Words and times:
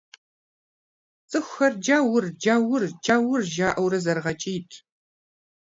Цӏыхухэр 1.29 1.73
«Джаур! 1.83 2.23
Джаур! 2.41 2.83
Джаур!»- 3.03 3.41
жаӀэурэ 3.53 3.99
зэрыгъэкӀийрт. 4.03 4.71